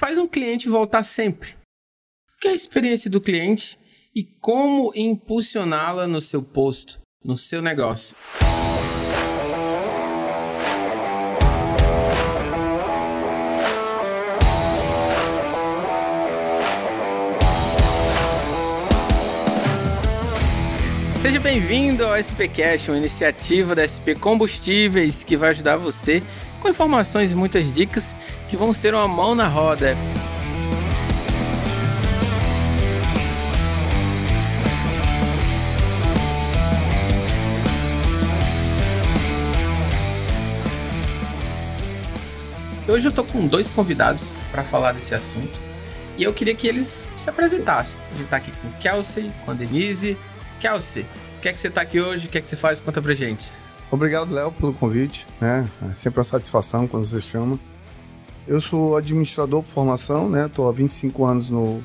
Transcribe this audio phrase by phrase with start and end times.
[0.00, 1.50] faz um cliente voltar sempre?
[2.34, 3.78] O que é a experiência do cliente
[4.16, 8.16] e como impulsioná-la no seu posto, no seu negócio?
[21.20, 26.22] Seja bem-vindo ao SPCast, uma iniciativa da SP Combustíveis que vai ajudar você
[26.58, 28.14] com informações e muitas dicas
[28.50, 29.96] que vão ser uma mão na roda.
[42.88, 45.56] Hoje eu tô com dois convidados para falar desse assunto
[46.18, 47.96] e eu queria que eles se apresentassem.
[48.12, 50.18] A gente tá aqui com o Kelsey, com a Denise.
[50.58, 51.06] Kelsey,
[51.38, 52.26] o que é que você tá aqui hoje?
[52.26, 52.80] O que é que você faz?
[52.80, 53.46] Conta pra gente.
[53.92, 55.24] Obrigado, Léo, pelo convite.
[55.40, 55.68] Né?
[55.88, 57.60] É sempre uma satisfação quando você chama.
[58.48, 60.46] Eu sou administrador por formação, né?
[60.46, 61.82] Estou há 25 anos no,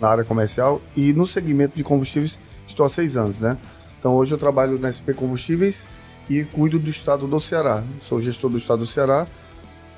[0.00, 3.56] na área comercial e no segmento de combustíveis estou há seis anos, né?
[3.98, 5.88] Então hoje eu trabalho na SP Combustíveis
[6.28, 7.82] e cuido do estado do Ceará.
[8.02, 9.26] Sou gestor do estado do Ceará.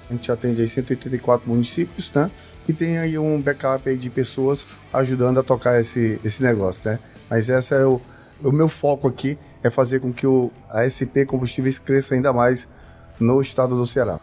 [0.08, 2.30] A gente atende aí 184 municípios, né?
[2.68, 6.98] E tem aí um backup aí de pessoas ajudando a tocar esse, esse negócio, né?
[7.28, 8.00] Mas esse é o,
[8.42, 12.68] o meu foco aqui, é fazer com que o, a SP Combustíveis cresça ainda mais
[13.18, 14.18] no estado do Ceará.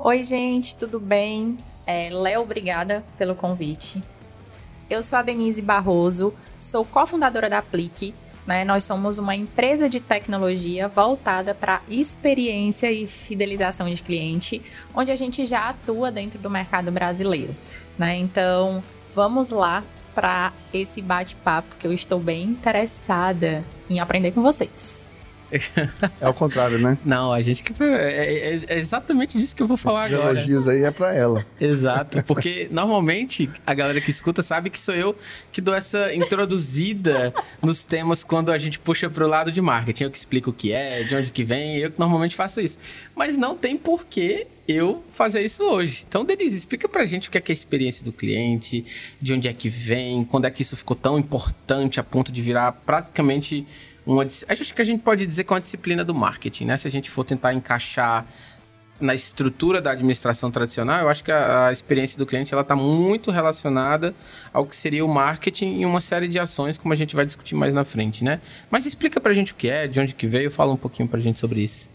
[0.00, 1.58] Oi, gente, tudo bem?
[1.84, 4.00] É, Léo, obrigada pelo convite.
[4.88, 8.14] Eu sou a Denise Barroso, sou cofundadora da Aplique.
[8.46, 8.64] Né?
[8.64, 14.62] Nós somos uma empresa de tecnologia voltada para experiência e fidelização de cliente,
[14.94, 17.54] onde a gente já atua dentro do mercado brasileiro.
[17.98, 18.14] Né?
[18.18, 18.80] Então,
[19.12, 19.82] vamos lá
[20.14, 25.07] para esse bate-papo que eu estou bem interessada em aprender com vocês.
[26.20, 26.98] É o contrário, né?
[27.04, 27.72] Não, a gente que.
[27.82, 30.38] É, é, é, exatamente disso que eu vou falar Esses agora.
[30.38, 31.44] elogios aí é pra ela.
[31.60, 35.16] Exato, porque normalmente a galera que escuta sabe que sou eu
[35.52, 37.32] que dou essa introduzida
[37.62, 40.04] nos temas quando a gente puxa pro lado de marketing.
[40.04, 42.78] Eu que explico o que é, de onde que vem, eu que normalmente faço isso.
[43.14, 46.04] Mas não tem porquê eu fazer isso hoje.
[46.06, 48.84] Então, Denise, explica pra gente o que é, que é a experiência do cliente,
[49.20, 52.42] de onde é que vem, quando é que isso ficou tão importante a ponto de
[52.42, 53.66] virar praticamente
[54.08, 54.24] uma.
[54.24, 56.76] Acho que a gente pode dizer que é uma disciplina do marketing, né?
[56.76, 58.26] Se a gente for tentar encaixar
[58.98, 62.74] na estrutura da administração tradicional, eu acho que a, a experiência do cliente ela está
[62.74, 64.14] muito relacionada
[64.52, 67.54] ao que seria o marketing e uma série de ações, como a gente vai discutir
[67.54, 68.40] mais na frente, né?
[68.70, 71.20] Mas explica pra gente o que é, de onde que veio, fala um pouquinho pra
[71.20, 71.88] gente sobre isso.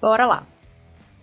[0.00, 0.46] Bora lá.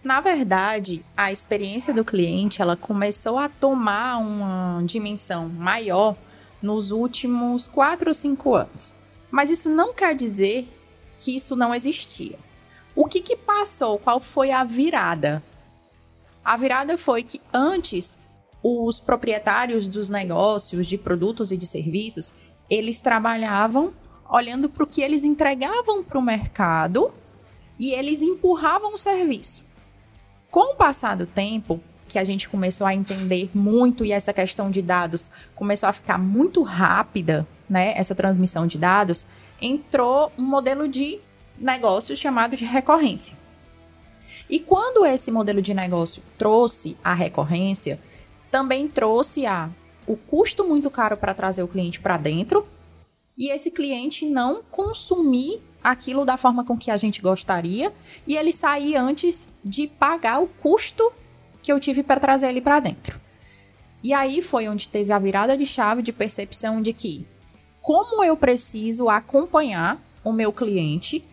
[0.03, 6.16] Na verdade, a experiência do cliente ela começou a tomar uma dimensão maior
[6.61, 8.95] nos últimos 4 ou 5 anos.
[9.37, 10.67] Mas isso não quer dizer
[11.19, 12.39] que isso não existia.
[12.95, 13.99] O que, que passou?
[13.99, 15.43] Qual foi a virada?
[16.43, 18.17] A virada foi que antes
[18.63, 22.33] os proprietários dos negócios de produtos e de serviços
[22.67, 23.93] eles trabalhavam
[24.27, 27.13] olhando para o que eles entregavam para o mercado
[27.77, 29.63] e eles empurravam o serviço.
[30.49, 34.71] Com o passar do tempo, que a gente começou a entender muito e essa questão
[34.71, 39.25] de dados começou a ficar muito rápida, né, essa transmissão de dados,
[39.61, 41.19] entrou um modelo de
[41.57, 43.35] negócio chamado de recorrência.
[44.50, 48.00] E quando esse modelo de negócio trouxe a recorrência,
[48.50, 49.69] também trouxe a
[50.05, 52.66] o custo muito caro para trazer o cliente para dentro
[53.38, 57.94] e esse cliente não consumir aquilo da forma com que a gente gostaria
[58.25, 61.11] e ele sair antes de pagar o custo
[61.61, 63.19] que eu tive para trazer ele para dentro.
[64.01, 67.28] E aí foi onde teve a virada de chave de percepção de que
[67.87, 71.23] como eu preciso acompanhar o meu cliente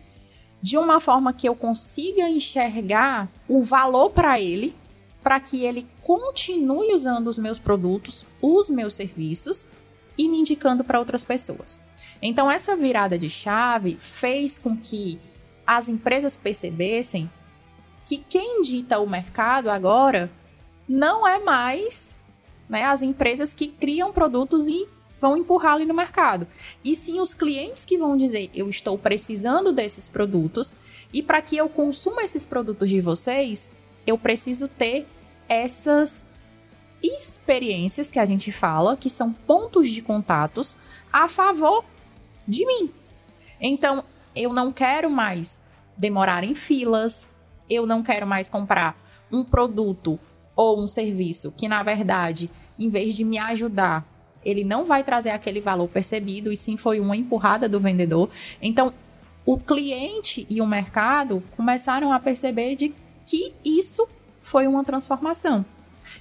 [0.61, 4.73] de uma forma que eu consiga enxergar o valor para ele,
[5.21, 9.67] para que ele continue usando os meus produtos, os meus serviços
[10.17, 11.81] e me indicando para outras pessoas.
[12.21, 15.19] Então, essa virada de chave fez com que
[15.67, 17.29] as empresas percebessem
[18.05, 20.31] que quem dita o mercado agora
[20.87, 22.15] não é mais
[22.69, 24.87] né, as empresas que criam produtos e
[25.25, 26.47] vão empurrar ali no mercado.
[26.83, 30.77] E sim os clientes que vão dizer: eu estou precisando desses produtos
[31.11, 33.67] e para que eu consuma esses produtos de vocês,
[34.05, 35.07] eu preciso ter
[35.49, 36.23] essas
[37.01, 40.77] experiências que a gente fala, que são pontos de contatos
[41.11, 41.83] a favor
[42.47, 42.91] de mim.
[43.59, 44.03] Então,
[44.35, 45.61] eu não quero mais
[45.97, 47.27] demorar em filas,
[47.69, 48.95] eu não quero mais comprar
[49.31, 50.19] um produto
[50.55, 54.05] ou um serviço que, na verdade, em vez de me ajudar,
[54.45, 58.29] ele não vai trazer aquele valor percebido e sim foi uma empurrada do vendedor.
[58.61, 58.93] Então,
[59.45, 62.93] o cliente e o mercado começaram a perceber de
[63.25, 64.07] que isso
[64.41, 65.65] foi uma transformação.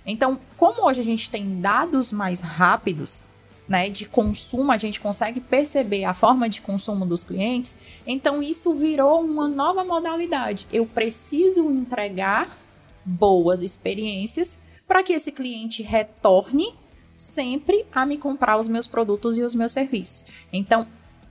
[0.06, 3.24] Então, como hoje a gente tem dados mais rápidos,
[3.66, 7.74] né, de consumo, a gente consegue perceber a forma de consumo dos clientes,
[8.06, 10.66] então isso virou uma nova modalidade.
[10.70, 12.58] Eu preciso entregar
[13.04, 16.74] boas experiências para que esse cliente retorne
[17.16, 20.26] sempre a me comprar os meus produtos e os meus serviços.
[20.52, 20.86] Então,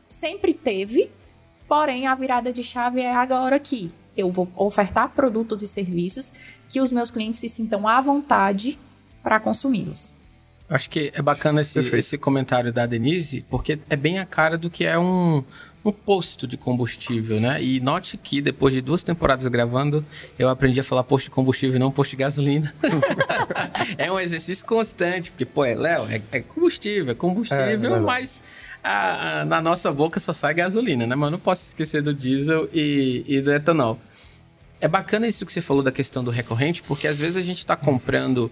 [0.06, 1.12] sempre teve,
[1.68, 3.92] porém a virada de chave é agora aqui.
[4.16, 6.32] Eu vou ofertar produtos e serviços
[6.70, 8.80] que os meus clientes se sintam à vontade
[9.24, 10.14] para consumi-los.
[10.70, 14.70] Acho que é bacana esse, esse comentário da Denise, porque é bem a cara do
[14.70, 15.44] que é um,
[15.84, 17.62] um posto de combustível, né?
[17.62, 20.06] E note que depois de duas temporadas gravando,
[20.40, 22.74] eu aprendi a falar posto de combustível e não posto de gasolina.
[23.98, 28.42] é um exercício constante, porque, pô, é, Léo, é, é combustível, é combustível, é, mas
[28.82, 31.16] a, a, na nossa boca só sai gasolina, né?
[31.16, 34.00] Mas não posso esquecer do diesel e, e do etanol.
[34.80, 37.60] É bacana isso que você falou da questão do recorrente, porque às vezes a gente
[37.60, 38.52] está comprando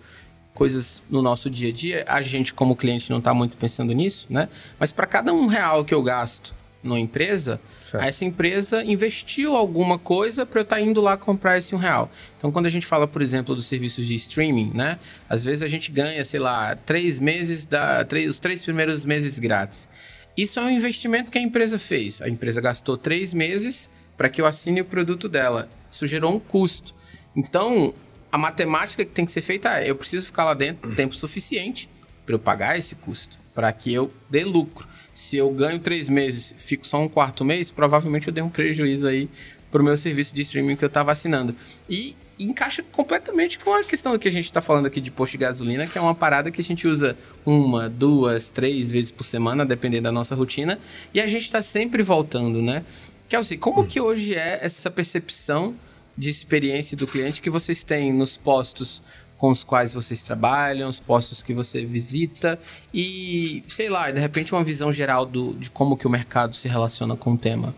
[0.54, 4.28] coisas no nosso dia a dia, a gente como cliente não está muito pensando nisso,
[4.30, 4.50] né?
[4.80, 6.54] Mas para cada um real que eu gasto
[6.84, 8.04] numa empresa, certo.
[8.04, 12.12] essa empresa investiu alguma coisa para eu estar tá indo lá comprar esse um real.
[12.38, 14.98] Então, quando a gente fala, por exemplo, dos serviços de streaming, né?
[15.30, 19.38] Às vezes a gente ganha, sei lá, três meses da, três, os três primeiros meses
[19.38, 19.88] grátis.
[20.36, 22.22] Isso é um investimento que a empresa fez.
[22.22, 25.70] A empresa gastou três meses para que eu assine o produto dela.
[25.90, 26.96] Isso gerou um custo.
[27.36, 27.94] Então,
[28.32, 31.90] a matemática que tem que ser feita é: eu preciso ficar lá dentro tempo suficiente
[32.26, 34.88] para eu pagar esse custo, para que eu dê lucro.
[35.14, 39.08] Se eu ganho três meses, fico só um quarto mês, provavelmente eu dei um prejuízo
[39.08, 39.30] aí
[39.70, 41.56] pro meu serviço de streaming que eu estava assinando.
[41.90, 45.40] E encaixa completamente com a questão que a gente está falando aqui de posto de
[45.40, 49.66] gasolina, que é uma parada que a gente usa uma, duas, três vezes por semana,
[49.66, 50.80] dependendo da nossa rotina,
[51.14, 52.84] e a gente está sempre voltando, né?
[53.30, 55.76] Kelsey, como que hoje é essa percepção
[56.18, 59.02] de experiência do cliente que vocês têm nos postos
[59.42, 62.60] com os quais vocês trabalham, os postos que você visita
[62.94, 66.68] e, sei lá, de repente uma visão geral do, de como que o mercado se
[66.68, 67.74] relaciona com o tema.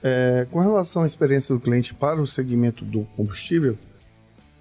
[0.00, 3.76] É, com relação à experiência do cliente para o segmento do combustível,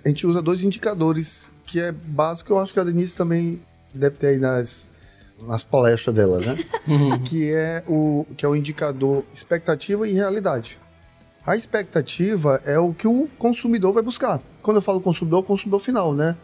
[0.04, 3.62] a gente usa dois indicadores que é básico, eu acho que a Denise também
[3.94, 4.88] deve ter aí nas,
[5.40, 6.57] nas palestras dela, né?
[7.25, 10.80] Que, é o, que é o indicador expectativa e realidade.
[11.47, 14.41] A expectativa é o que o consumidor vai buscar.
[14.61, 16.35] Quando eu falo consumidor, consumidor final, né?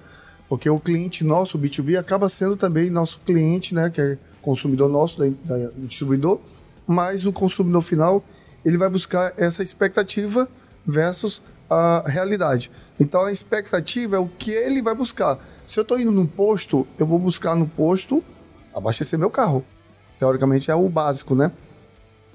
[0.47, 3.89] Porque o cliente nosso, o B2B, acaba sendo também nosso cliente, né?
[3.89, 6.39] Que é consumidor nosso, da, da distribuidor.
[6.88, 8.23] Mas o consumidor final,
[8.63, 10.47] ele vai buscar essa expectativa
[10.85, 12.71] versus a realidade.
[12.97, 15.38] Então a expectativa é o que ele vai buscar.
[15.67, 18.23] Se eu estou indo num posto, eu vou buscar no posto
[18.73, 19.65] abastecer meu carro.
[20.17, 21.51] Teoricamente é o básico, né?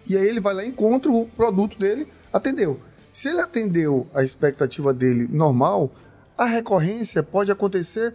[0.08, 2.80] E aí ele vai lá encontra o produto dele atendeu.
[3.12, 5.90] Se ele atendeu a expectativa dele normal,
[6.36, 8.14] a recorrência pode acontecer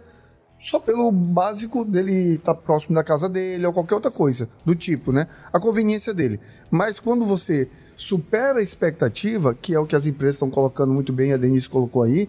[0.58, 4.74] só pelo básico dele estar tá próximo da casa dele ou qualquer outra coisa do
[4.74, 5.26] tipo, né?
[5.52, 6.40] A conveniência dele.
[6.70, 11.12] Mas quando você supera a expectativa, que é o que as empresas estão colocando muito
[11.12, 12.28] bem, a Denise colocou aí,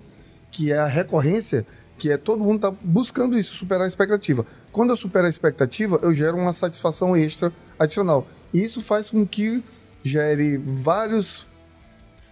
[0.52, 1.66] que é a recorrência,
[1.98, 4.46] que é todo mundo está buscando isso, superar a expectativa.
[4.72, 8.28] Quando eu supero a expectativa, eu gero uma satisfação extra adicional.
[8.56, 9.62] Isso faz com que
[10.02, 11.46] gere vários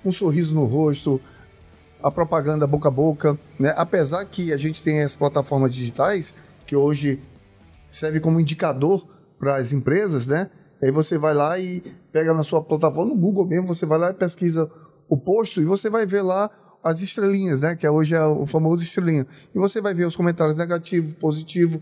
[0.05, 1.19] um sorriso no rosto,
[2.01, 3.73] a propaganda boca a boca, né?
[3.75, 6.33] Apesar que a gente tem as plataformas digitais
[6.65, 7.21] que hoje
[7.89, 9.05] serve como indicador
[9.37, 10.49] para as empresas, né?
[10.81, 11.81] Aí você vai lá e
[12.11, 14.71] pega na sua plataforma, no Google mesmo, você vai lá e pesquisa
[15.09, 16.49] o posto e você vai ver lá
[16.81, 17.75] as estrelinhas, né?
[17.75, 19.27] Que hoje é o famoso estrelinha.
[19.53, 21.81] E você vai ver os comentários negativos, positivos.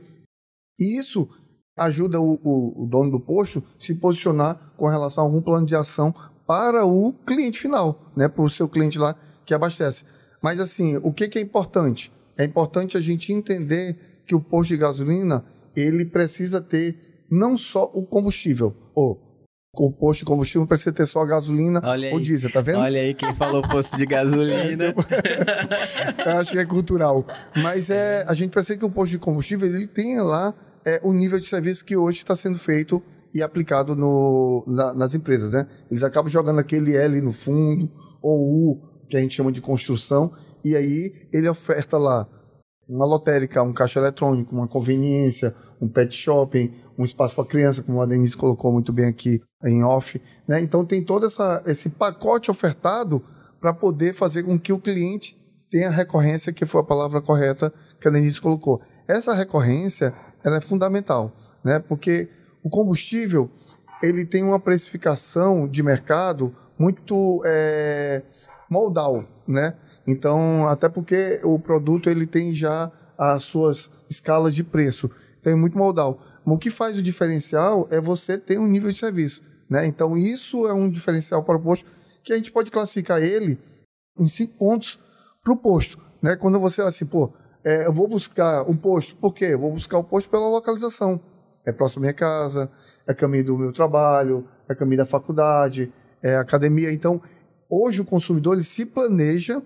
[0.79, 1.29] E isso
[1.77, 5.75] ajuda o, o, o dono do posto se posicionar com relação a algum plano de
[5.75, 6.13] ação
[6.45, 8.27] para o cliente final, né?
[8.27, 10.03] Para o seu cliente lá que abastece.
[10.41, 12.11] Mas assim, o que, que é importante?
[12.37, 17.89] É importante a gente entender que o posto de gasolina ele precisa ter não só
[17.93, 19.31] o combustível, ou
[19.73, 22.79] o posto de combustível precisa ter só a gasolina ou diesel, tá vendo?
[22.79, 24.93] Olha aí quem falou posto de gasolina.
[26.25, 27.25] Eu acho que é cultural.
[27.55, 30.53] Mas é, a gente precisa que o posto de combustível ele tenha lá
[30.85, 33.01] é, o nível de serviço que hoje está sendo feito
[33.33, 35.67] e aplicado no, na, nas empresas, né?
[35.89, 37.89] Eles acabam jogando aquele L no fundo,
[38.21, 40.33] ou U, que a gente chama de construção,
[40.63, 42.27] e aí ele oferta lá
[42.87, 48.01] uma lotérica, um caixa eletrônico, uma conveniência, um pet shopping, um espaço para criança, como
[48.01, 50.21] a Denise colocou muito bem aqui em off.
[50.45, 50.59] Né?
[50.59, 53.23] Então tem todo essa, esse pacote ofertado
[53.61, 55.37] para poder fazer com que o cliente
[55.69, 58.81] tenha recorrência, que foi a palavra correta que a Denise colocou.
[59.07, 61.31] Essa recorrência ela é fundamental,
[61.63, 61.79] né?
[61.79, 62.29] porque
[62.63, 63.49] o combustível
[64.01, 68.23] ele tem uma precificação de mercado muito é,
[69.47, 69.75] né?
[70.07, 75.09] Então, até porque o produto ele tem já as suas escalas de preço.
[75.39, 76.19] Então é muito modal.
[76.43, 79.43] Mas o que faz o diferencial é você ter um nível de serviço.
[79.69, 79.85] Né?
[79.85, 81.85] Então isso é um diferencial para o posto
[82.23, 83.59] que a gente pode classificar ele
[84.17, 84.99] em cinco pontos
[85.43, 85.99] para o posto.
[86.21, 86.35] Né?
[86.35, 87.31] Quando você assim, pô,
[87.63, 89.45] é, eu vou buscar um posto, por quê?
[89.45, 91.19] Eu vou buscar o um posto pela localização.
[91.65, 92.71] É próximo à minha casa,
[93.07, 95.91] é caminho do meu trabalho, é caminho da faculdade,
[96.23, 96.91] é academia.
[96.91, 97.21] Então,
[97.69, 99.61] hoje o consumidor ele se planeja,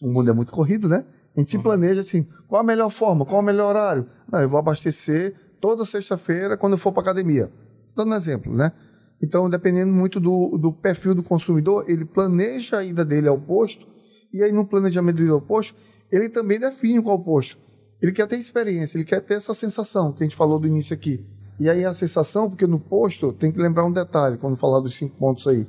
[0.00, 1.04] o mundo é muito corrido, né?
[1.36, 1.58] A gente uhum.
[1.58, 4.06] se planeja assim, qual a melhor forma, qual o melhor horário?
[4.30, 7.50] Não, eu vou abastecer toda sexta-feira quando eu for para academia.
[7.96, 8.72] Dando um exemplo, né?
[9.20, 13.86] Então, dependendo muito do, do perfil do consumidor, ele planeja a ida dele ao posto,
[14.32, 15.74] e aí no planejamento dele ao posto,
[16.10, 17.58] ele também define qual posto.
[18.00, 20.94] Ele quer ter experiência, ele quer ter essa sensação que a gente falou do início
[20.94, 21.24] aqui.
[21.58, 24.96] E aí a sensação, porque no posto, tem que lembrar um detalhe, quando falar dos
[24.96, 25.66] cinco pontos aí.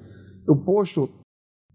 [0.47, 1.09] O posto,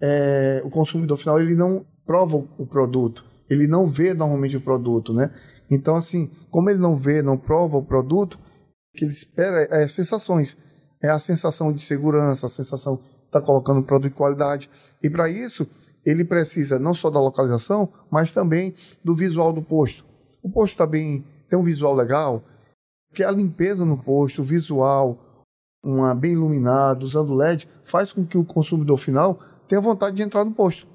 [0.01, 5.13] é, o consumidor final, ele não prova o produto, ele não vê normalmente o produto,
[5.13, 5.35] né?
[5.71, 9.89] Então, assim, como ele não vê, não prova o produto, o que ele espera é
[9.89, 10.57] sensações
[11.05, 14.71] é a sensação de segurança, a sensação de estar tá colocando um produto de qualidade.
[15.03, 15.69] E para isso,
[16.05, 20.05] ele precisa não só da localização, mas também do visual do posto.
[20.43, 22.43] O posto tá tem um visual legal,
[23.15, 25.19] que a limpeza no posto, o visual,
[25.85, 30.45] uma bem iluminado, usando LED, faz com que o consumidor final tenha vontade de entrar
[30.45, 30.87] no posto.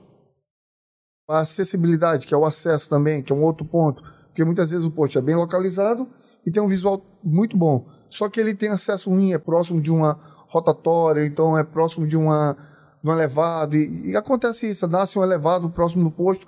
[1.29, 4.85] A acessibilidade, que é o acesso também, que é um outro ponto, porque muitas vezes
[4.85, 6.07] o posto é bem localizado
[6.45, 9.91] e tem um visual muito bom só que ele tem acesso ruim, é próximo de
[9.91, 12.57] uma rotatória, então é próximo de, uma,
[13.03, 16.45] um elevado, e, e acontece isso, nasce um elevado próximo do posto,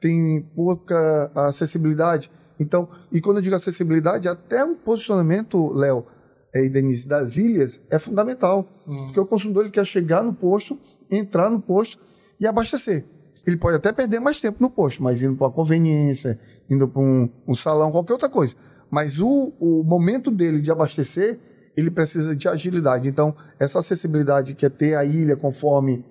[0.00, 2.30] tem pouca acessibilidade.
[2.58, 6.06] Então, e quando eu digo acessibilidade, até um posicionamento, Léo
[6.54, 8.68] é, e Denise, das ilhas é fundamental.
[8.86, 9.04] Hum.
[9.06, 10.78] Porque o consumidor ele quer chegar no posto,
[11.10, 11.98] entrar no posto
[12.38, 13.04] e abastecer.
[13.46, 17.00] Ele pode até perder mais tempo no posto, mas indo para uma conveniência, indo para
[17.00, 18.54] um, um salão, qualquer outra coisa.
[18.90, 21.38] Mas o, o momento dele de abastecer,
[21.76, 23.08] ele precisa de agilidade.
[23.08, 26.04] Então, essa acessibilidade que é ter a ilha conforme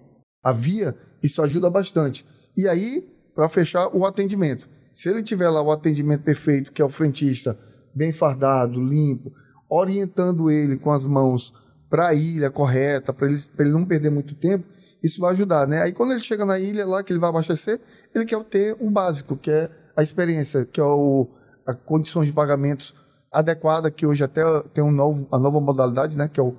[0.44, 2.25] a via, isso ajuda bastante.
[2.58, 4.70] E aí, para fechar, o atendimento.
[4.94, 7.58] Se ele tiver lá o atendimento perfeito, que é o frentista,
[7.94, 9.32] bem fardado, limpo,
[9.70, 11.54] orientando ele com as mãos
[11.89, 14.66] para a ilha correta, para ele, ele não perder muito tempo,
[15.04, 15.82] isso vai ajudar, né?
[15.82, 17.80] Aí quando ele chega na ilha lá, que ele vai abastecer,
[18.13, 21.28] ele quer ter o básico, que é a experiência, que é o,
[21.66, 22.94] a condições de pagamentos
[23.32, 24.42] adequada, que hoje até
[24.74, 26.56] tem um novo, a nova modalidade, né, que é o,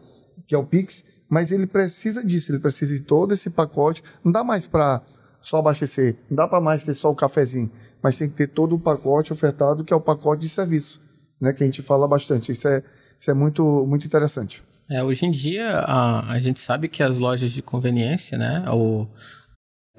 [0.47, 4.03] que é o Pix, mas ele precisa disso, ele precisa de todo esse pacote.
[4.25, 5.03] Não dá mais para
[5.41, 7.71] só abastecer, não dá para mais ter só o cafezinho,
[8.03, 11.01] mas tem que ter todo o pacote ofertado, que é o pacote de serviço,
[11.41, 12.53] né, que a gente fala bastante.
[12.53, 12.83] Isso é,
[13.19, 14.63] isso é muito, muito interessante.
[14.89, 18.65] É, hoje em dia, a, a gente sabe que as lojas de conveniência, né,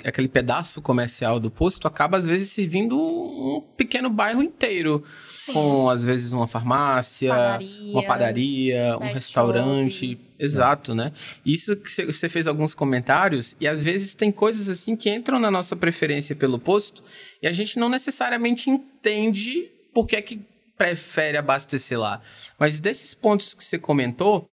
[0.04, 5.04] aquele pedaço comercial do posto acaba às vezes servindo um pequeno bairro inteiro.
[5.34, 5.54] Sim.
[5.54, 10.12] Com às vezes uma farmácia, Padarias, uma padaria, um restaurante.
[10.12, 10.32] Shop.
[10.40, 11.14] Exato, né?
[11.46, 15.52] Isso que você fez alguns comentários, e às vezes tem coisas assim que entram na
[15.52, 17.04] nossa preferência pelo posto
[17.44, 20.42] e a gente não necessariamente entende por que é que
[20.76, 22.22] prefere abastecer lá.
[22.60, 24.48] Mas desses pontos que você comentou,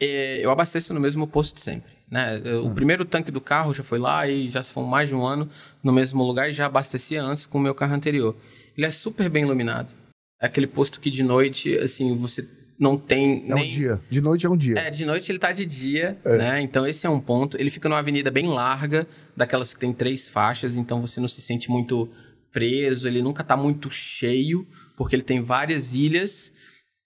[0.00, 1.95] é, eu abasteço no mesmo posto sempre.
[2.10, 2.38] Né?
[2.62, 2.74] O hum.
[2.74, 5.48] primeiro tanque do carro já foi lá e já foi mais de um ano
[5.82, 8.36] no mesmo lugar e já abastecia antes com o meu carro anterior.
[8.76, 9.92] Ele é super bem iluminado.
[10.40, 12.46] É aquele posto que de noite, assim, você
[12.78, 13.64] não tem é nem...
[13.64, 14.00] um dia.
[14.08, 14.78] De noite é um dia.
[14.78, 16.36] É, de noite ele tá de dia, é.
[16.36, 16.60] né?
[16.60, 17.56] Então esse é um ponto.
[17.58, 21.40] Ele fica numa avenida bem larga, daquelas que tem três faixas, então você não se
[21.40, 22.08] sente muito
[22.52, 26.52] preso, ele nunca tá muito cheio, porque ele tem várias ilhas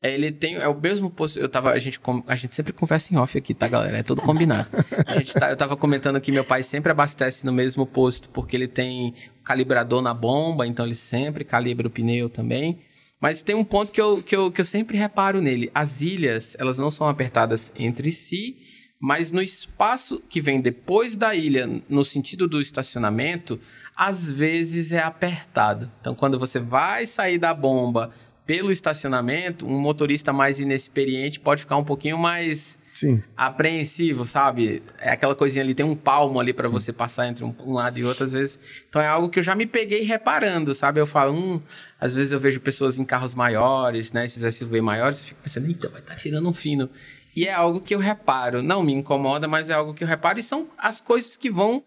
[0.03, 0.57] ele tem.
[0.57, 1.39] É o mesmo posto.
[1.39, 1.73] Eu tava.
[1.73, 3.99] A gente, a gente sempre conversa em off aqui, tá, galera?
[3.99, 4.69] É tudo combinado.
[5.07, 8.57] A gente tá, eu tava comentando que meu pai sempre abastece no mesmo posto, porque
[8.57, 9.15] ele tem
[9.45, 12.79] calibrador na bomba, então ele sempre calibra o pneu também.
[13.21, 15.71] Mas tem um ponto que eu, que eu, que eu sempre reparo nele.
[15.75, 18.57] As ilhas, elas não são apertadas entre si,
[18.99, 23.61] mas no espaço que vem depois da ilha, no sentido do estacionamento,
[23.95, 25.91] às vezes é apertado.
[26.01, 28.11] Então, quando você vai sair da bomba
[28.51, 33.23] pelo estacionamento, um motorista mais inexperiente pode ficar um pouquinho mais Sim.
[33.37, 34.83] apreensivo, sabe?
[34.99, 38.01] É aquela coisinha ali, tem um palmo ali para você passar entre um, um, lado
[38.01, 38.59] e outro, às vezes.
[38.89, 40.99] Então é algo que eu já me peguei reparando, sabe?
[41.01, 41.63] Eu falo, hum,
[42.01, 44.25] às vezes eu vejo pessoas em carros maiores, né?
[44.25, 46.91] Esses SUV maiores, eu fico pensando, eita, vai estar tá tirando um fino.
[47.37, 48.65] E é algo que eu reparo.
[48.65, 50.41] Não me incomoda, mas é algo que eu reparo.
[50.41, 51.85] E são as coisas que vão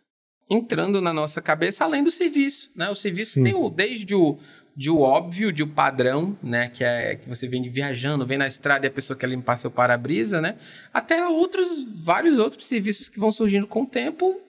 [0.50, 2.90] entrando na nossa cabeça além do serviço, né?
[2.90, 3.44] O serviço Sim.
[3.44, 4.40] tem o, desde o,
[4.76, 6.70] de o óbvio, de o padrão, né?
[6.70, 9.70] Que é que você vem viajando, vem na estrada e a pessoa quer limpar seu
[9.70, 10.58] para-brisa, né?
[10.94, 14.40] Até outros, vários outros serviços que vão surgindo com o tempo,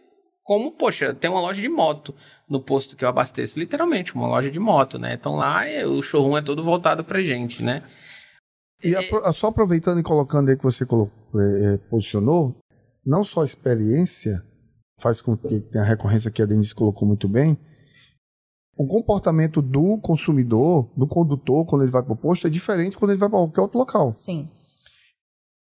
[0.42, 2.14] como, poxa, tem uma loja de moto
[2.48, 5.14] no posto que eu abasteço, literalmente, uma loja de moto, né?
[5.14, 7.82] Então lá é, o showroom é todo voltado pra gente, né?
[8.82, 9.32] E é...
[9.32, 12.54] só aproveitando e colocando aí que você colocou, é, é, posicionou,
[13.04, 14.42] não só a experiência
[15.00, 17.58] faz com que tenha a recorrência que a Denise colocou muito bem,
[18.76, 23.12] o comportamento do consumidor, do condutor, quando ele vai para o posto, é diferente quando
[23.12, 24.12] ele vai para qualquer outro local.
[24.16, 24.48] Sim.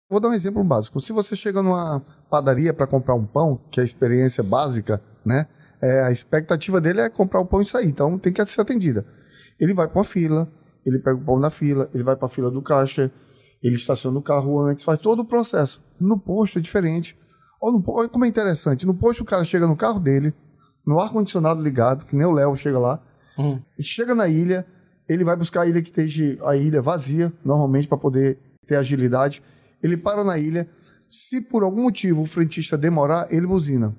[0.09, 1.01] Vou dar um exemplo básico.
[1.01, 5.47] Se você chega numa padaria para comprar um pão, que é a experiência básica, né?
[5.81, 7.89] É, a expectativa dele é comprar o pão e sair.
[7.89, 9.05] Então tem que ser atendida.
[9.59, 10.49] Ele vai para uma fila,
[10.85, 13.11] ele pega o pão na fila, ele vai para a fila do caixa,
[13.63, 15.83] ele estaciona o carro antes, faz todo o processo.
[15.99, 17.17] No posto é diferente.
[17.61, 18.85] Olha como é interessante.
[18.85, 20.35] No posto o cara chega no carro dele,
[20.87, 23.01] no ar-condicionado ligado, que nem o Léo chega lá.
[23.39, 23.61] Uhum.
[23.81, 24.67] chega na ilha,
[25.09, 29.43] ele vai buscar a ilha que esteja a ilha vazia, normalmente para poder ter agilidade.
[29.83, 30.69] Ele para na ilha.
[31.09, 33.95] Se por algum motivo o frentista demorar, ele buzina.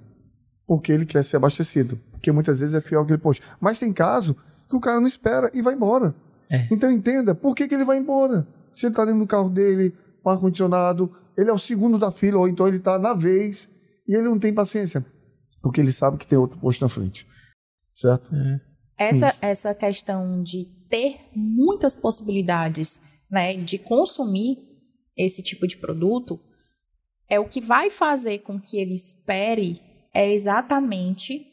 [0.66, 2.00] Porque ele quer ser abastecido.
[2.12, 3.44] Porque muitas vezes é fiel aquele posto.
[3.60, 4.36] Mas tem caso
[4.70, 6.16] que o cara não espera e vai embora.
[6.50, 6.68] É.
[6.72, 8.48] Então entenda por que, que ele vai embora.
[8.74, 12.40] Se ele está dentro do carro dele, com ar-condicionado, ele é o segundo da fila,
[12.40, 13.70] ou então ele está na vez
[14.08, 15.06] e ele não tem paciência
[15.64, 17.26] porque ele sabe que tem outro posto na frente.
[17.96, 18.36] Certo?
[18.36, 18.60] É.
[18.98, 23.02] Essa, essa questão de ter muitas possibilidades
[23.32, 24.58] né, de consumir
[25.16, 26.40] esse tipo de produto
[27.30, 29.82] é o que vai fazer com que ele espere
[30.14, 31.48] é exatamente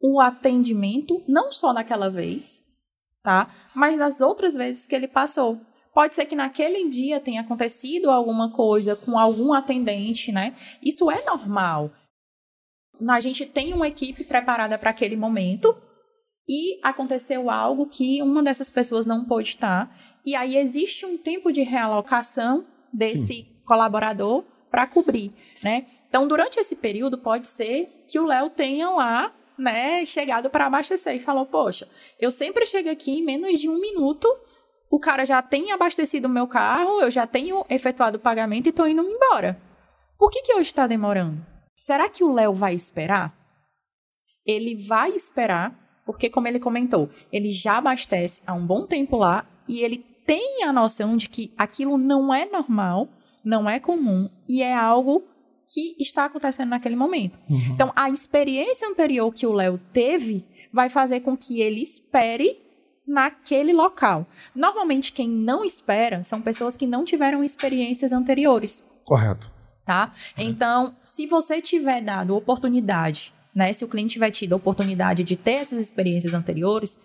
[0.00, 2.62] o atendimento, não só naquela vez,
[3.22, 3.52] tá?
[3.74, 5.60] Mas nas outras vezes que ele passou.
[5.92, 10.54] Pode ser que naquele dia tenha acontecido alguma coisa com algum atendente, né?
[10.82, 11.90] Isso é normal
[13.08, 15.76] a gente tem uma equipe preparada para aquele momento
[16.48, 19.94] e aconteceu algo que uma dessas pessoas não pôde estar.
[20.24, 23.46] E aí existe um tempo de realocação desse Sim.
[23.64, 25.86] colaborador para cobrir, né?
[26.08, 31.14] Então, durante esse período, pode ser que o Léo tenha lá, né, chegado para abastecer
[31.14, 31.88] e falou: Poxa,
[32.18, 34.28] eu sempre chego aqui em menos de um minuto,
[34.90, 38.70] o cara já tem abastecido o meu carro, eu já tenho efetuado o pagamento e
[38.70, 39.60] estou indo embora.
[40.18, 41.55] Por que, que hoje está demorando?
[41.76, 43.36] Será que o Léo vai esperar?
[44.46, 49.46] Ele vai esperar, porque, como ele comentou, ele já abastece há um bom tempo lá
[49.68, 53.08] e ele tem a noção de que aquilo não é normal,
[53.44, 55.22] não é comum e é algo
[55.68, 57.38] que está acontecendo naquele momento.
[57.50, 57.72] Uhum.
[57.74, 62.58] Então, a experiência anterior que o Léo teve vai fazer com que ele espere
[63.06, 64.26] naquele local.
[64.54, 68.82] Normalmente, quem não espera são pessoas que não tiveram experiências anteriores.
[69.04, 69.55] Correto
[69.86, 70.12] tá?
[70.36, 75.36] Então, se você tiver dado oportunidade, né, se o cliente tiver tido a oportunidade de
[75.36, 76.98] ter essas experiências anteriores,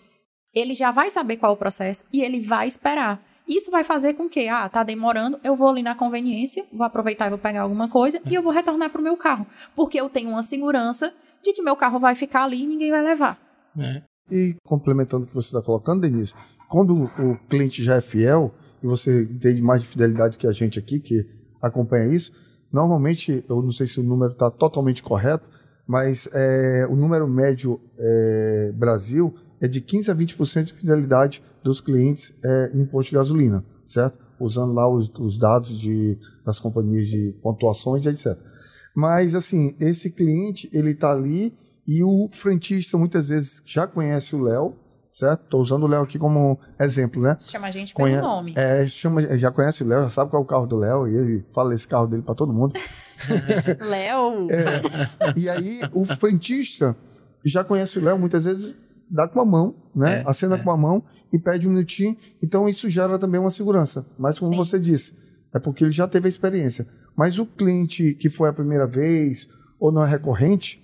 [0.54, 3.24] ele já vai saber qual é o processo e ele vai esperar.
[3.48, 7.28] Isso vai fazer com que, ah, tá demorando, eu vou ali na conveniência, vou aproveitar
[7.28, 10.10] e vou pegar alguma coisa e eu vou retornar para o meu carro, porque eu
[10.10, 11.14] tenho uma segurança
[11.44, 13.40] de que meu carro vai ficar ali e ninguém vai levar.
[13.78, 14.02] É.
[14.30, 16.34] E complementando o que você está colocando, Denise,
[16.70, 20.80] quando o cliente já é fiel, e você tem mais de fidelidade que a gente
[20.80, 21.28] aqui, que
[21.62, 22.32] acompanha isso,
[22.72, 25.46] Normalmente, eu não sei se o número está totalmente correto,
[25.86, 31.82] mas é, o número médio é, Brasil é de 15 a 20% de fidelidade dos
[31.82, 34.18] clientes é, em posto de gasolina, certo?
[34.40, 38.38] Usando lá os, os dados de, das companhias de pontuações, etc.
[38.96, 41.54] Mas, assim, esse cliente, ele está ali
[41.88, 44.76] e o frentista muitas vezes já conhece o Léo,
[45.12, 45.42] certo?
[45.50, 47.38] Tô usando o Léo aqui como exemplo, né?
[47.42, 48.16] Chama a gente Conhe...
[48.16, 48.54] pelo nome.
[48.56, 51.16] É, chama, já conhece o Léo, já sabe qual é o carro do Léo e
[51.16, 52.74] ele fala esse carro dele para todo mundo.
[53.86, 54.48] Léo!
[54.50, 56.96] É, e aí o frentista
[57.44, 58.74] já conhece o Léo, muitas vezes
[59.10, 60.22] dá com a mão, né?
[60.22, 60.64] É, Acena é.
[60.64, 62.16] com a mão e pede um minutinho.
[62.42, 64.06] Então isso gera também uma segurança.
[64.18, 64.58] Mas como Sim.
[64.58, 65.14] você disse,
[65.54, 66.88] é porque ele já teve a experiência.
[67.18, 70.82] Mas o cliente que foi a primeira vez ou não é recorrente,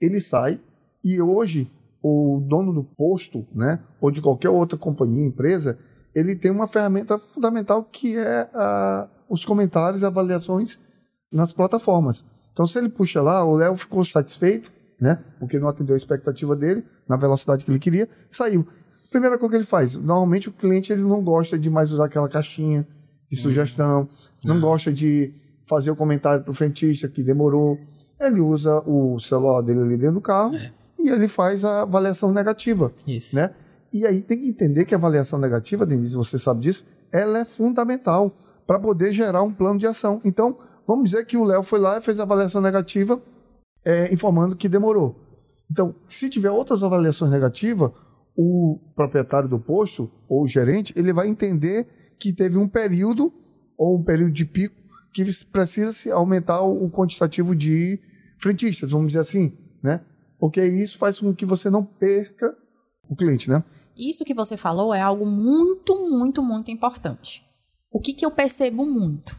[0.00, 0.60] ele sai
[1.04, 1.70] e hoje
[2.02, 5.78] o dono do posto, né, ou de qualquer outra companhia, empresa,
[6.14, 10.78] ele tem uma ferramenta fundamental que é a, os comentários avaliações
[11.30, 12.24] nas plataformas.
[12.52, 16.56] Então, se ele puxa lá, o Léo ficou satisfeito, né, porque não atendeu a expectativa
[16.56, 18.66] dele, na velocidade que ele queria, saiu.
[19.10, 22.28] Primeira coisa que ele faz, normalmente o cliente ele não gosta de mais usar aquela
[22.28, 22.86] caixinha
[23.30, 23.42] de uhum.
[23.42, 24.08] sugestão,
[24.44, 24.60] não uhum.
[24.60, 25.32] gosta de
[25.66, 27.78] fazer o comentário para o frentista que demorou.
[28.18, 32.32] Ele usa o celular dele ali dentro do carro, é e ele faz a avaliação
[32.32, 32.92] negativa.
[33.06, 33.34] Isso.
[33.34, 33.54] Né?
[33.92, 37.44] E aí tem que entender que a avaliação negativa, Denise, você sabe disso, ela é
[37.44, 38.32] fundamental
[38.66, 40.20] para poder gerar um plano de ação.
[40.24, 43.22] Então, vamos dizer que o Léo foi lá e fez a avaliação negativa,
[43.84, 45.16] é, informando que demorou.
[45.70, 47.90] Então, se tiver outras avaliações negativas,
[48.36, 51.86] o proprietário do posto ou o gerente, ele vai entender
[52.18, 53.32] que teve um período
[53.76, 54.76] ou um período de pico
[55.12, 58.00] que precisa se aumentar o quantitativo de
[58.38, 60.00] frentistas, vamos dizer assim, né?
[60.38, 62.56] Porque isso faz com que você não perca
[63.08, 63.64] o cliente, né?
[63.96, 67.44] Isso que você falou é algo muito, muito, muito importante.
[67.90, 69.34] O que, que eu percebo muito?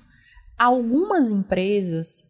[0.58, 2.26] Algumas empresas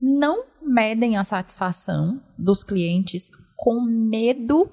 [0.00, 4.70] não medem a satisfação dos clientes com medo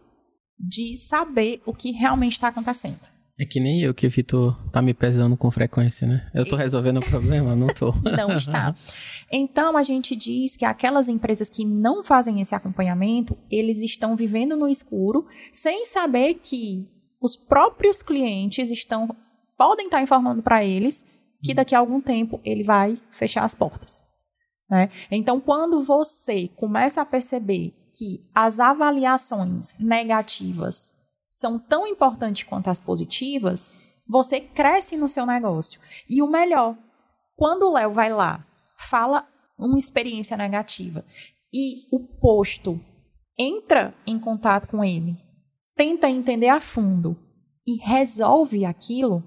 [0.60, 2.99] de saber o que realmente está acontecendo.
[3.39, 6.30] É que nem eu que o Vitor tá me pesando com frequência, né?
[6.34, 7.93] Eu tô resolvendo o problema, não tô.
[8.04, 8.75] Não está.
[9.32, 14.58] Então a gente diz que aquelas empresas que não fazem esse acompanhamento, eles estão vivendo
[14.58, 16.86] no escuro, sem saber que
[17.21, 19.15] os próprios clientes estão
[19.58, 21.06] podem estar informando para eles
[21.41, 24.04] que daqui a algum tempo ele vai fechar as portas.
[24.69, 24.89] Né?
[25.10, 30.95] Então, quando você começa a perceber que as avaliações negativas
[31.30, 33.72] são tão importantes quanto as positivas,
[34.08, 35.80] você cresce no seu negócio.
[36.10, 36.76] E o melhor,
[37.36, 38.46] quando o Léo vai lá,
[38.78, 41.06] fala uma experiência negativa
[41.54, 42.80] e o posto
[43.38, 45.15] entra em contato com ele,
[45.76, 47.18] tenta entender a fundo
[47.68, 49.24] e resolve aquilo,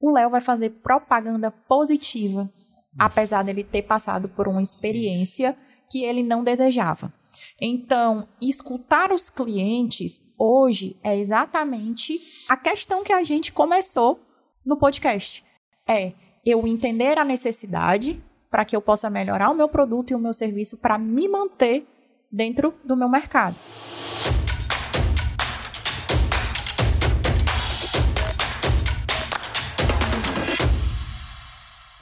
[0.00, 2.52] o Léo vai fazer propaganda positiva,
[2.98, 5.56] apesar dele ter passado por uma experiência
[5.90, 7.12] que ele não desejava.
[7.60, 14.20] Então, escutar os clientes hoje é exatamente a questão que a gente começou
[14.64, 15.44] no podcast.
[15.88, 16.12] É
[16.44, 20.32] eu entender a necessidade para que eu possa melhorar o meu produto e o meu
[20.32, 21.86] serviço para me manter
[22.30, 23.56] dentro do meu mercado.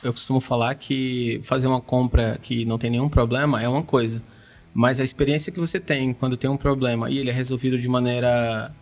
[0.04, 4.22] Eu costumo falar que fazer uma compra que não tem nenhum problema é uma coisa.
[4.74, 7.88] Mas a experiência que você tem quando tem um problema e ele é resolvido de
[7.88, 8.74] maneira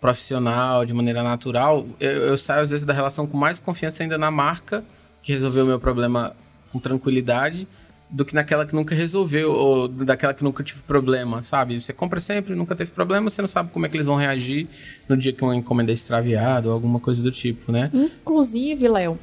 [0.00, 4.16] profissional, de maneira natural, eu, eu saio às vezes da relação com mais confiança ainda
[4.16, 4.84] na marca
[5.22, 6.36] que resolveu o meu problema
[6.70, 7.66] com tranquilidade
[8.10, 11.80] do que naquela que nunca resolveu ou daquela que nunca tive problema, sabe?
[11.80, 14.68] Você compra sempre, nunca teve problema, você não sabe como é que eles vão reagir
[15.08, 17.90] no dia que uma encomenda é extraviada ou alguma coisa do tipo, né?
[17.92, 19.18] Inclusive, Léo,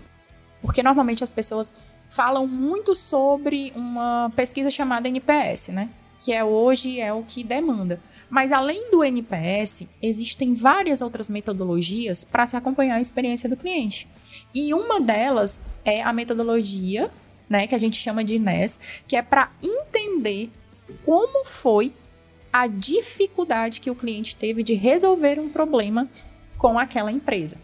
[0.61, 1.71] porque normalmente as pessoas
[2.09, 5.89] falam muito sobre uma pesquisa chamada NPS, né?
[6.23, 7.99] Que é hoje é o que demanda.
[8.29, 14.07] Mas além do NPS, existem várias outras metodologias para se acompanhar a experiência do cliente.
[14.53, 17.09] E uma delas é a metodologia,
[17.49, 20.51] né, que a gente chama de NES, que é para entender
[21.03, 21.91] como foi
[22.53, 26.07] a dificuldade que o cliente teve de resolver um problema
[26.55, 27.57] com aquela empresa.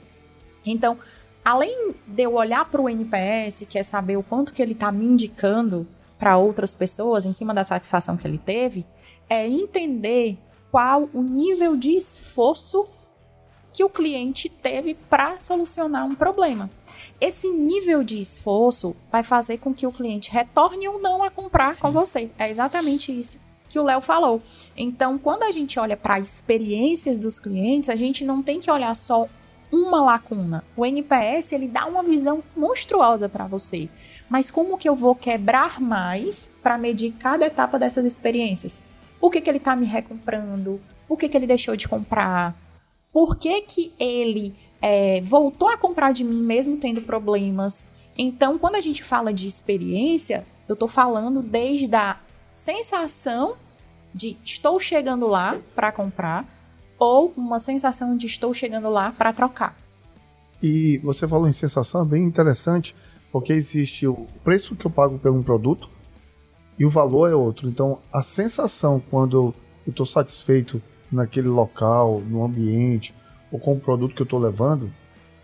[0.66, 0.98] Então,
[1.46, 4.92] além de eu olhar para o NPS, que é saber o quanto que ele está
[4.92, 8.86] me indicando para outras pessoas em cima da satisfação que ele teve,
[9.30, 10.38] é entender
[10.72, 12.88] qual o nível de esforço
[13.74, 16.70] que o cliente teve para solucionar um problema.
[17.22, 21.76] Esse nível de esforço vai fazer com que o cliente retorne ou não a comprar
[21.76, 21.82] Sim.
[21.82, 22.32] com você.
[22.38, 24.42] É exatamente isso que o Léo falou.
[24.76, 28.96] Então, quando a gente olha para experiências dos clientes, a gente não tem que olhar
[28.96, 29.28] só
[29.72, 30.64] uma lacuna.
[30.76, 33.90] O NPS ele dá uma visão monstruosa para você.
[34.30, 38.84] Mas como que eu vou quebrar mais para medir cada etapa dessas experiências?
[39.20, 40.82] Por que, que ele está me recomprando?
[41.08, 42.56] Por que, que ele deixou de comprar?
[43.12, 47.86] Por que, que ele é, voltou a comprar de mim mesmo tendo problemas?
[48.18, 52.20] Então, quando a gente fala de experiência, eu estou falando desde a
[52.54, 53.58] sensação
[54.14, 56.57] de estou chegando lá para comprar
[57.00, 59.76] ou uma sensação de estou chegando lá para trocar.
[60.62, 62.96] E você falou em sensação, é bem interessante,
[63.32, 65.90] porque existe o preço que eu pago por um produto
[66.80, 67.68] e o valor é outro.
[67.68, 69.54] Então, a sensação quando
[69.86, 70.82] eu estou satisfeito
[71.12, 73.14] naquele local, no ambiente,
[73.52, 74.92] ou com o produto que eu estou levando,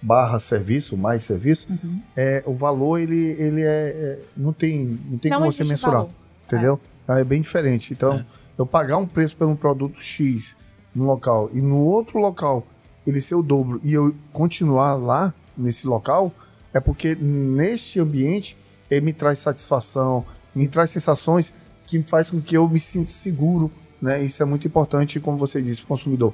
[0.01, 2.01] barra serviço, mais serviço, uhum.
[2.15, 6.01] é, o valor ele, ele é, é não tem, não tem não como você mensurar,
[6.01, 6.11] valor.
[6.45, 6.79] entendeu?
[7.07, 7.21] É.
[7.21, 7.23] é.
[7.23, 7.93] bem diferente.
[7.93, 8.25] Então, é.
[8.57, 10.57] eu pagar um preço por um produto X
[10.93, 12.65] num local e no outro local
[13.05, 16.31] ele ser o dobro e eu continuar lá nesse local,
[16.73, 18.57] é porque neste ambiente
[18.89, 20.25] ele me traz satisfação,
[20.55, 21.53] me traz sensações
[21.85, 24.23] que faz com que eu me sinta seguro, né?
[24.23, 26.33] Isso é muito importante, como você disse, consumidor.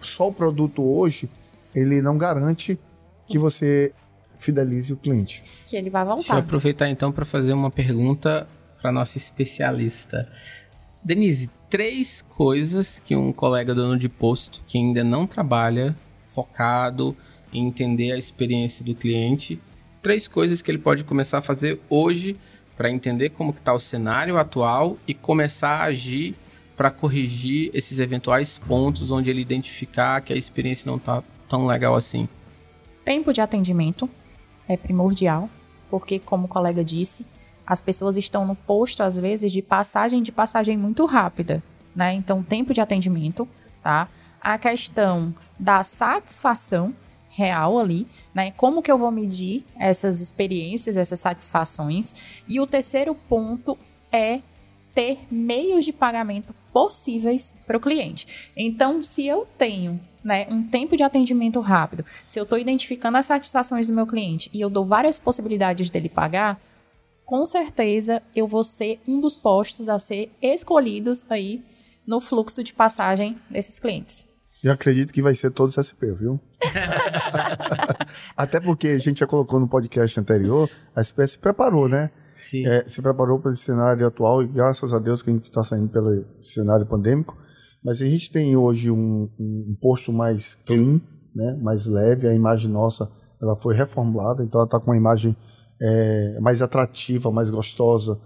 [0.00, 1.30] Só o produto hoje,
[1.74, 2.78] ele não garante
[3.26, 3.92] que você
[4.38, 5.42] fidelize o cliente.
[5.66, 6.20] Que ele vai voltar.
[6.20, 8.48] Deixa eu aproveitar então para fazer uma pergunta
[8.80, 10.30] para nossa especialista.
[11.04, 17.16] Denise, três coisas que um colega dono de posto que ainda não trabalha focado
[17.52, 19.60] em entender a experiência do cliente,
[20.02, 22.36] três coisas que ele pode começar a fazer hoje
[22.76, 26.34] para entender como está o cenário atual e começar a agir
[26.76, 31.96] para corrigir esses eventuais pontos onde ele identificar que a experiência não está tão legal
[31.96, 32.28] assim.
[33.04, 34.08] Tempo de atendimento
[34.68, 35.50] é primordial,
[35.90, 37.26] porque como o colega disse,
[37.68, 41.62] as pessoas estão no posto, às vezes, de passagem de passagem muito rápida,
[41.94, 42.14] né?
[42.14, 43.46] Então, tempo de atendimento,
[43.82, 44.08] tá?
[44.40, 46.94] A questão da satisfação
[47.28, 48.52] real ali, né?
[48.52, 52.14] Como que eu vou medir essas experiências, essas satisfações?
[52.48, 53.76] E o terceiro ponto
[54.10, 54.40] é
[54.94, 58.50] ter meios de pagamento possíveis para o cliente.
[58.56, 63.26] Então, se eu tenho né, um tempo de atendimento rápido, se eu estou identificando as
[63.26, 66.58] satisfações do meu cliente e eu dou várias possibilidades dele pagar,
[67.28, 71.62] com certeza eu vou ser um dos postos a ser escolhidos aí
[72.06, 74.26] no fluxo de passagem desses clientes.
[74.64, 76.40] Eu acredito que vai ser todos SP, viu?
[78.34, 82.10] Até porque a gente já colocou no podcast anterior, a SP se preparou, né?
[82.40, 82.66] Sim.
[82.66, 85.62] É, se preparou para esse cenário atual e graças a Deus que a gente está
[85.62, 87.36] saindo pelo cenário pandêmico.
[87.84, 90.98] Mas a gente tem hoje um, um posto mais clean,
[91.36, 91.58] né?
[91.60, 93.06] mais leve, a imagem nossa
[93.40, 95.36] ela foi reformulada, então ela está com uma imagem
[95.80, 98.20] é, mais atrativa, mais gostosa.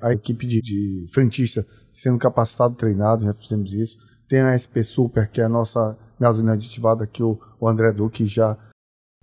[0.00, 3.98] A equipe de, de frentista sendo capacitado, treinado, já fizemos isso.
[4.28, 8.26] Tem a SP Super, que é a nossa gasolina aditivada, que o, o André Duque
[8.26, 8.54] já,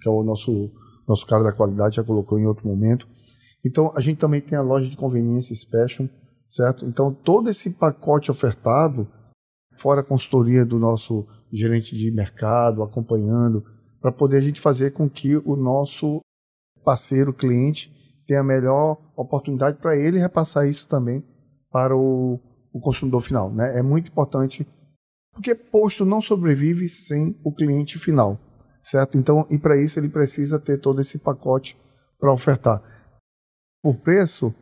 [0.01, 0.71] que é o nosso,
[1.07, 3.07] nosso cara da qualidade, já colocou em outro momento.
[3.65, 6.09] Então, a gente também tem a loja de conveniência Special,
[6.47, 6.85] certo?
[6.85, 9.07] Então, todo esse pacote ofertado,
[9.73, 13.63] fora a consultoria do nosso gerente de mercado, acompanhando,
[14.01, 16.19] para poder a gente fazer com que o nosso
[16.85, 17.91] parceiro, cliente,
[18.25, 21.23] tenha a melhor oportunidade para ele repassar isso também
[21.71, 22.39] para o,
[22.73, 23.51] o consumidor final.
[23.51, 23.77] Né?
[23.77, 24.65] É muito importante,
[25.33, 28.39] porque posto não sobrevive sem o cliente final,
[28.81, 29.17] certo?
[29.17, 31.77] Então, e para isso ele precisa ter todo esse pacote
[32.17, 32.81] para ofertar.
[33.83, 34.53] Por preço,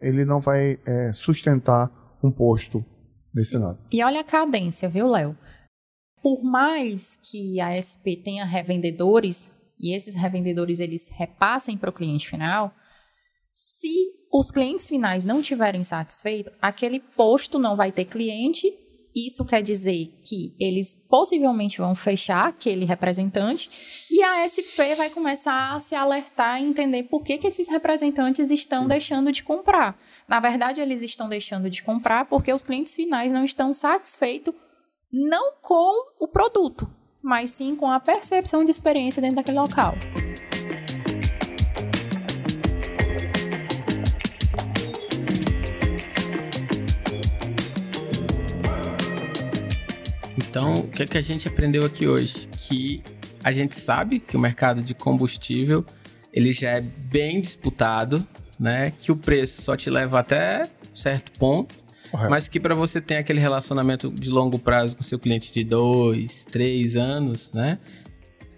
[0.00, 1.90] ele não vai é, sustentar
[2.22, 2.84] um posto
[3.34, 3.78] nesse cenário.
[3.92, 5.36] E olha a cadência, viu, Léo?
[6.22, 9.50] Por mais que a SP tenha revendedores
[9.82, 12.72] e esses revendedores eles repassem para o cliente final,
[13.52, 18.72] se os clientes finais não tiverem satisfeitos, aquele posto não vai ter cliente.
[19.14, 23.70] Isso quer dizer que eles possivelmente vão fechar aquele representante
[24.10, 28.50] e a SP vai começar a se alertar e entender por que, que esses representantes
[28.50, 28.88] estão Sim.
[28.88, 30.00] deixando de comprar.
[30.26, 34.54] Na verdade, eles estão deixando de comprar porque os clientes finais não estão satisfeitos
[35.12, 36.90] não com o produto,
[37.22, 39.94] mas sim com a percepção de experiência dentro daquele local.
[50.36, 52.48] Então, o que, é que a gente aprendeu aqui hoje?
[52.48, 53.02] Que
[53.42, 55.84] a gente sabe que o mercado de combustível
[56.32, 58.26] ele já é bem disputado,
[58.58, 58.92] né?
[58.98, 60.62] Que o preço só te leva até
[60.94, 61.74] certo ponto,
[62.12, 62.30] Correto.
[62.30, 66.44] mas que para você ter aquele relacionamento de longo prazo com seu cliente de dois,
[66.44, 67.78] três anos, né?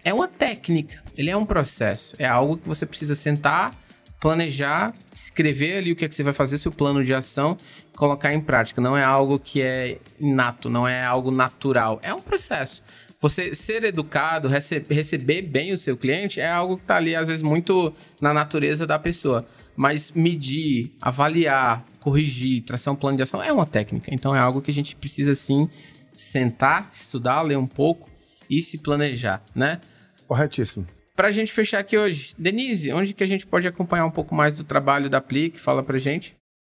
[0.04, 3.72] É uma técnica, ele é um processo, é algo que você precisa sentar,
[4.20, 7.56] planejar, escrever ali o que, é que você vai fazer, seu plano de ação
[7.96, 8.80] colocar em prática.
[8.80, 12.00] Não é algo que é inato, não é algo natural.
[12.02, 12.82] É um processo.
[13.20, 17.28] Você ser educado, rece receber bem o seu cliente é algo que está ali, às
[17.28, 19.46] vezes, muito na natureza da pessoa.
[19.76, 24.12] Mas medir, avaliar, corrigir, traçar um plano de ação é uma técnica.
[24.12, 25.68] Então é algo que a gente precisa, sim,
[26.16, 28.08] sentar, estudar, ler um pouco
[28.48, 29.80] e se planejar, né?
[30.26, 30.86] Corretíssimo.
[31.16, 34.34] Para a gente fechar aqui hoje, Denise, onde que a gente pode acompanhar um pouco
[34.34, 35.60] mais do trabalho da Plique?
[35.60, 36.36] Fala pra gente.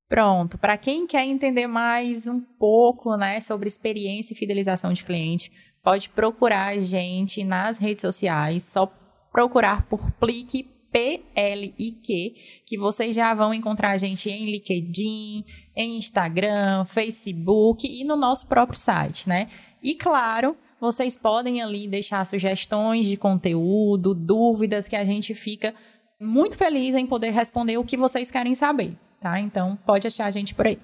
[0.08, 5.52] Pronto, para quem quer entender mais um pouco, né, sobre experiência e fidelização de cliente,
[5.82, 8.86] pode procurar a gente nas redes sociais, só
[9.32, 15.44] procurar por Plique P-L-I-Q, que vocês já vão encontrar a gente em LinkedIn,
[15.76, 19.50] em Instagram, Facebook e no nosso próprio site, né?
[19.84, 25.74] E claro, vocês podem ali deixar sugestões de conteúdo, dúvidas que a gente fica
[26.22, 29.40] muito feliz em poder responder o que vocês querem saber tá?
[29.40, 30.80] Então pode achar a gente por aí.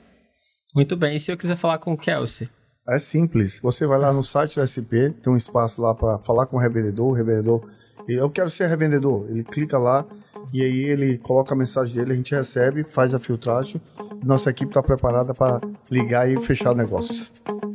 [0.73, 1.15] Muito bem.
[1.15, 2.49] E se eu quiser falar com o Kelsey?
[2.89, 3.59] É simples.
[3.59, 6.59] Você vai lá no site da SP, tem um espaço lá para falar com o
[6.59, 7.09] revendedor.
[7.09, 7.69] O revendedor,
[8.13, 9.25] eu quero ser revendedor.
[9.29, 10.05] Ele clica lá
[10.53, 13.81] e aí ele coloca a mensagem dele, a gente recebe, faz a filtragem.
[14.23, 17.25] Nossa equipe está preparada para ligar e fechar o negócio.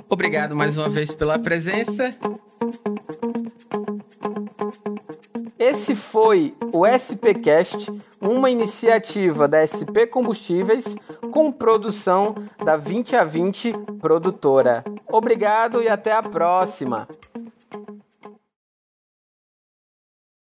[0.09, 2.11] Obrigado mais uma vez pela presença.
[5.59, 10.97] Esse foi o SPcast, uma iniciativa da SP Combustíveis
[11.33, 14.85] com produção da 20 a 20 produtora.
[15.09, 17.09] Obrigado e até a próxima.